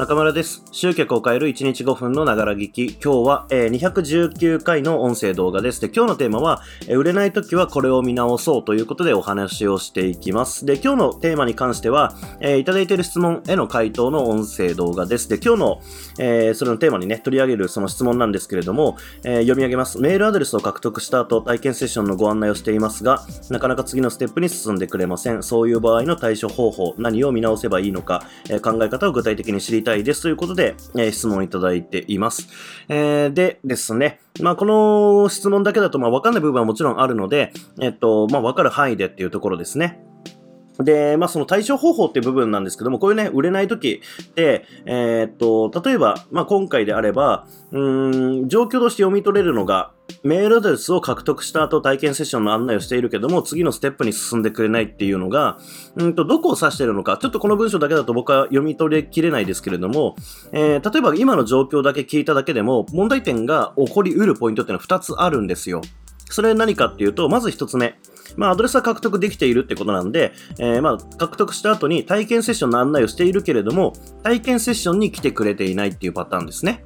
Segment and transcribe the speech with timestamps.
[0.00, 0.64] 中村です。
[0.72, 2.86] 集客を変える1日5分のながら聞き。
[3.04, 5.80] 今日は、えー、219回の音声動画です。
[5.82, 10.64] で、今日のテーマは、えー、売れない時はこれを見直そうということでお話をしていきます。
[10.64, 15.28] で、今日のテーマに関しては、えー、いただいている質問への回答の音声動画です。
[15.28, 15.82] で、今日の、
[16.18, 20.00] えー、それのテーマにね、取り上げるその質問なんですけれども、え、読み上げます。
[20.00, 25.42] メールアドレスを獲得した後、体験セッションのご案内をしていますが、なかなか次のステップに進んでくれません。
[25.42, 32.48] そういう場合の対処方法、何を見直せばいいのか、え、考え方を具体的に知りたいたいですということで、えー、質問いただいています。
[32.88, 40.00] えー、でですね、まあ、この質問だけだと、まあ、わかんない部分はもちろんあるので、えっと、まあ、わかる範囲でっていうところですね。
[40.82, 49.92] で、まあ、その対処方法っていう部分なんですけども、こういうね、売れない時って、えー、っと、例えば、まあ、今回であれば、うん、状況として読み取れるのが、
[50.24, 55.58] メールアドレスを獲得した後体験セッションの案内をしているけども、次のステップに進んでくれないっていうのが、
[55.96, 60.16] うんと、どこを指しているのか、ちょっとこの文章だけだと僕は読み取りきれないですけれども、
[60.52, 65.80] えー、例えば今の状況だけ聞いただけでも、問題点が起こりうるポイントっていうのは2つあるんですよ。
[66.30, 67.98] それは何かっていうと、まず1つ目。
[68.40, 76.82] まあ、アドレスは獲得できているってことなんで、えー、まあ、獲得した後に体験セッションの案内をしているけれども、体験セッションに来てくれていないっていうパターンですね。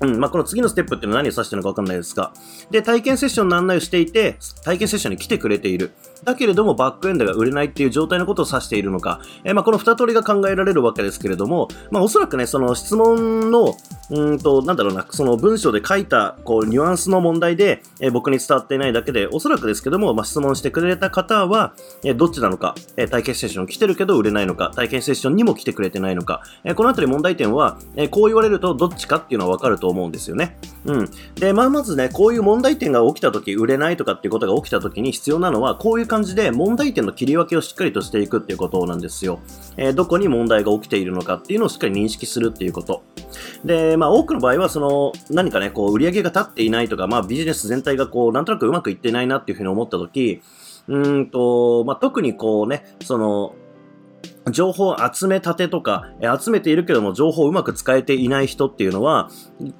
[0.00, 2.32] うん、まあ、この次のステップっていうのは何を指してるのかわかんないですが。
[2.72, 5.92] で、体験セッションの案内をしていて、体験セッションに来てくれている。
[6.24, 9.20] だけれども、バックエンドが売れないっていう状態のことを指しているのか。
[9.44, 13.76] えー、まあ、この二通りが考えられるわけですけれども、まあ、おそらくね、その質問の、
[14.10, 30.58] うんと、なんだろうな、その文章で書いた、こう、ニュアンスの問題で、えー、僕に伝わっていないだけで、おそらくですけども、まあ、質問してくれた方は、え、どっちなのか、え、体験セッション来てるけど売れないのか、体験セッションにも来てくれてないのか、え、このあたり問題点は、え、こう言われるとどっちかっていうのはわかると思うんですよね。
[30.86, 31.10] うん。
[31.34, 39.40] で、まあ、まずね、こういう問題点が起きたとき、売れないとかっていうことが起きたときに必要なのは、こういう感じで問題点の切り分けをしっかりとしていくっていうことなんですよ。
[39.76, 43.02] えー、どこに問題が起きているのかっていうのをしっかり認識するっていうこと。
[43.64, 50.42] で、まあ、多くの場合は、その、何かね、こう、売り上げが立っていないとか、まあ、ビジネス全体がこう、なんとなくうまくいってないなっていうふうに思ったとき、
[50.88, 53.54] うんと、まあ、特にこうね、その、
[54.52, 59.28] 情報集めたてとか、集めているけども情報をうまく使えていない人っていうのは、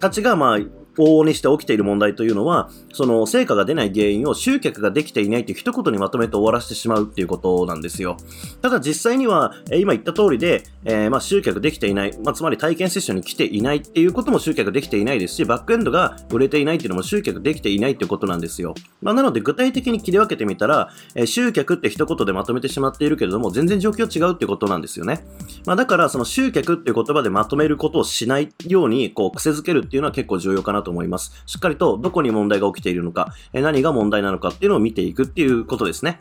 [0.00, 0.58] たちがまあ、
[0.98, 8.16] 往々にして起きている問題というのは、その成果が出ない原因を集客ができていないという一言にまとめて終わらせてしまうっていうことなんですよ。
[8.62, 18.74] ただ実際には、え今言った通りで、えー、まあ集客できていない、まあ、つまり体験セッションに来ていないっていうことも集客できていないですし、バックエンドが売れていないっていうのも集客できていないっていうことなんですよ。
[19.02, 25.24] まあ、なので具体的に切り分けてみたら、えー、集客って一言でまとめてしまっているけれども、全然状況違うっていうことなんですよね。
[25.66, 31.42] まあ、だからその集客っていう言葉でまとめることをしないように、こう癖づけるっていうのは結構重要かなと思います。
[31.46, 36.20] しっかりとどこに問題が起きているのか、え何が問題なのかっていうのを見ていくっていうことですね。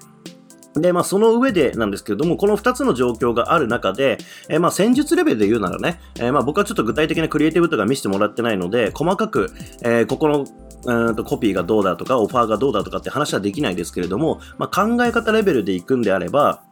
[0.75, 4.17] で、まあ、その上でなんですけれども、この2つの状況がある中で、
[4.49, 9.51] えー、まあ、戦術レベルで言うならね、えー、まあ、僕はちょっと具体的なクリエイティブとか見せてもらってないので、細かく、
[9.83, 10.45] えー、ここの
[10.85, 16.63] うんとコピーがどうだとか、オファーがどうだとかって話はできないですけれども、まあ、考え方レベルで行くんであれば、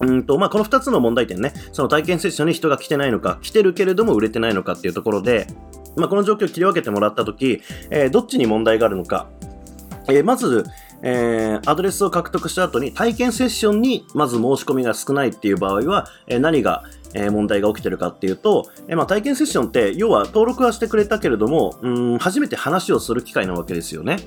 [0.00, 5.46] うんと、まあ、この2つの問題点ね、その体験セッションに人が来てないのか、来てるけれども売れてないのかっていうところで、
[5.96, 9.28] まあ、この状況を切り分けてもらったとき、えー、どっちに問題があるのか。
[10.08, 10.64] えー、まず、
[11.02, 16.84] えー、アドレスを獲得した後に体験セッションにまず申し込みが少ないっていう場合は、えー、何が、
[17.14, 24.18] えー、問題が起きてるかっていうと、えーまあ、体験セッションって要は登録はしてくれたけれども、うん初めて話をする機会なわけですよね。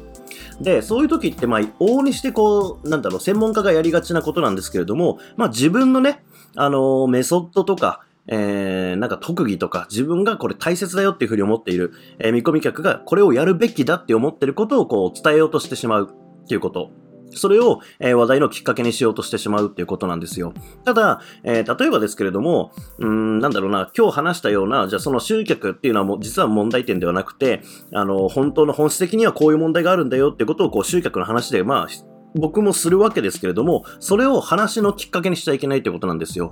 [0.61, 6.23] で、そういう時って、まあ、往々にしてこう、なんだろう、専門家がやりがちなことなんですけれども、まあ自分のね、
[6.55, 16.09] あのー、メソッドとか、えー、なんか特技とか自分がこれ大切だよっていうふうに思っている、えー、見込み客がこれをやるべきだって思ってることをこう伝えようとしてしまう
[16.43, 16.91] っていうこと。
[17.35, 20.53] それを、えー、話題のきっかけにしようとしてしまうっていうことなんですよ。
[20.85, 27.61] ただ、えー、例えばですけれども、うん、なんだろうな、今日話したような、じゃあその集客っていうのはもう実は問題点ではなくて、
[27.91, 36.51] あの、本当の本質的にはこういう問題があるんだよっていうことをこう集客の話で、まあ、僕もするわけですけれども、それを話のきっかけにしちゃいけないってことなんですよ。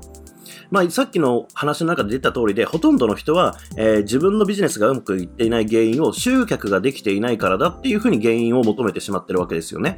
[0.70, 9.98] まあ、さっきの話の中で出た通りで、ほとんどの人は、えー、自分のビジネスがうまくいっていない原因を集客ができていないからだっていうふうに原因を求めてしまってるわけですよね。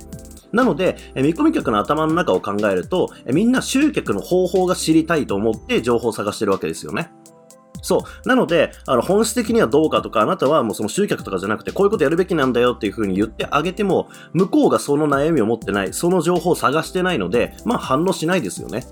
[0.51, 7.11] なので、え見込み客の頭の中を考えると、えみんな集客の方法が知りたいと思って情報を探してるわけですよね。
[7.83, 8.27] そう。
[8.27, 18.85] なので、あの、本質的にはどうかとか、あなたはもうその集客とかじゃなくて、こういうことやるべきなんだよっていう風に言ってあげても、向こうがその悩みを持ってない、その情報を探してないので、まあ反応しないですよね。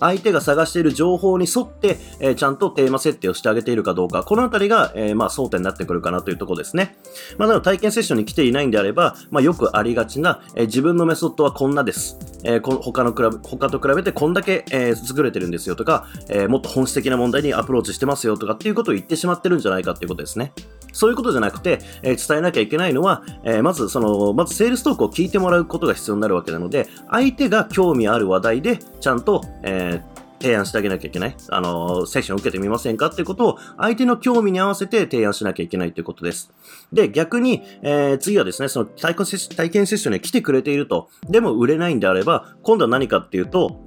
[0.00, 6.96] 相手が探している情報に沿って、えー、ちゃんとテーマ設定をしてあげているかどうか、このあたりが、えー、まあ、争点になってくるかなというところですね。
[7.38, 12.18] まあ、なの体験セッションに来ていないんであれば、まあ、よくありがちな、えー、自分のメソッドはこんなです。
[12.44, 20.52] えー、こ他の比べ、他と比べてこんだけ、えー、優れてるんですよとか、え、もっと本質的な問題にアプローチしてますよとかっていうことを言ってしまってるんじゃないかっていうことですね。
[20.94, 31.36] そういうことじゃなくて、えー、伝えなきゃいけないのは、えー、まずその、まずセールストークを聞いてもらうことが必要になるわけなので、相手が興味ある話題で、ちゃんと、えー、提案してあげなきゃいけない。
[31.48, 36.52] あの、セッション受けてみませんかってことを、相手の興味に合わせて提案しなきゃいけないということです。
[36.92, 43.80] で、逆に、えー、次はですね、その体験セッションに来てくれていると、でも売れないんであれば、今度は何かっていうと、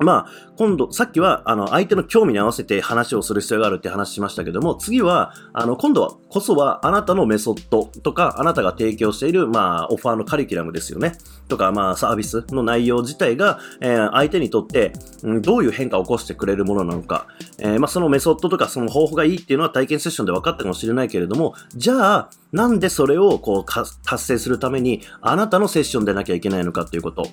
[0.00, 11.12] まあ、今度、さっきは、あの、相手の興味に合わせて話をする必要があるって話しましたけども、次は、あの、今度は、こそは、あなたのメソッドとか、あなたが提供している、まあ、オファーのカリキュラムですよね。
[11.48, 17.26] とか、まあ、サービスの内容自体が、えー、相手にとって、うん、どういう変化を起こしてくれるものなのか、
[17.58, 27.26] えー、まあ、そのメソッドとか、その方法がいいっていうのは体験セッションで分かったかもしれないけれども、じゃあ、なんでそれを、こう、達成するために、あなたのセッションでなきゃいけないのかっていうこと。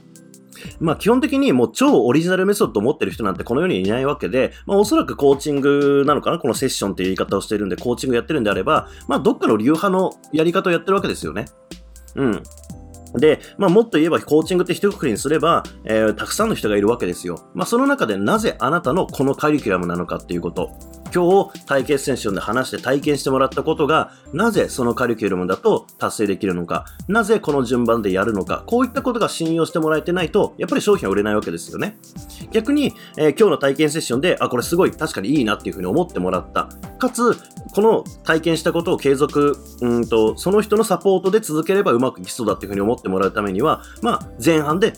[0.79, 11.45] まあ基本的にもう超オリジナルメソッドを持ってる人なんてこの世にいないわけで、まあおそらくコーチングなのかなこのセッションっていう言い方をしてるんで、コーチングやってるんであれば、まあどっかの流派のやり方をやってるわけですよね。
[12.15, 12.43] うん。
[13.15, 17.47] で、まあ、もっと言えばコーチングって一括りにすれば、えー、たくさんの人がいるわけですよ。
[17.53, 20.71] まあ、その中でなぜあなたのこのカリキュラムなのかっていうこと。
[21.13, 31.97] 今日体験セッションで話して体験してもらったことが、なぜそのカリキュラムだと達成できるのか、なぜこの順番でやるのか、こういったことが信用してもらえてないと、やっぱり商品は売れないわけですよね。
[32.51, 36.69] 逆に、えー、今日の体験セッションで、あ、これすごい確かにいいなっていうふうに思ってもらった。
[36.97, 37.37] かつ、
[37.73, 44.93] この体験したことを継続、うんと、その人のサポートで続ければうまくいきそうだっていうふうに思ってもらうためには、まあ、前半で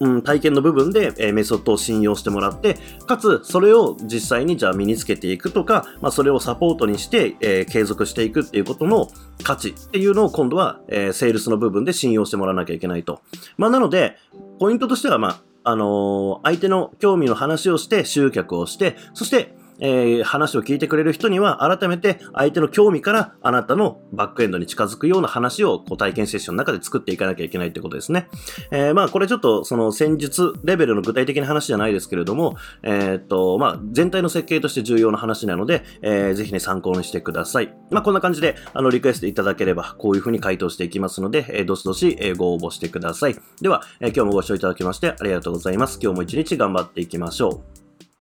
[0.00, 9.08] うん、体験の部分で、え、メソッドを信用してもらって、かつ、それを実際にじゃあ身につけていくとか、まあ、それをサポートにして、え、継続していくっていうことの
[9.42, 13.20] 価値っていうのを今度は、え、セールスの部分で信用してもらわなきゃいけないと。
[13.58, 14.16] まあ、なので、
[14.58, 28.28] ポイントとしては、まあ、あの相手の興味の話をして集客をして、そして、えー、話を聞いてくれる人には、改めて相手の興味からあなたのバックエンドに近づくような話をこう体験セッションの中で作っていかなきゃいけないってことですね。
[28.70, 37.74] えー、まあ、これちょっとその戦術レベルの具体的な話じゃないですけれども、えー、っと、まあ、全体の設計として重要な話なので、えー、ぜひね、参考にしてください。
[37.90, 43.36] まあ、こんな感じで、あの、リクエストいただければ、こういう風に回答していきますので、えー、どしどし、ご応募してください。
[43.60, 45.98] では、えー、今日もご視聴いただきましてありがとうございます。
[46.02, 47.89] 今日も一日頑張っていきましょう。